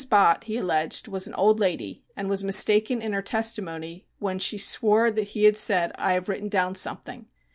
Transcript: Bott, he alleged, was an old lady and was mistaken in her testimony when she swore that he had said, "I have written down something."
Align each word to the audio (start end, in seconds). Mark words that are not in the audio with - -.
Bott, 0.09 0.45
he 0.45 0.57
alleged, 0.57 1.07
was 1.07 1.27
an 1.27 1.35
old 1.35 1.59
lady 1.59 2.03
and 2.17 2.27
was 2.27 2.43
mistaken 2.43 3.03
in 3.03 3.13
her 3.13 3.21
testimony 3.21 4.07
when 4.17 4.39
she 4.39 4.57
swore 4.57 5.11
that 5.11 5.21
he 5.37 5.43
had 5.43 5.55
said, 5.57 5.91
"I 5.93 6.13
have 6.13 6.27
written 6.27 6.49
down 6.49 6.73
something." 6.73 7.27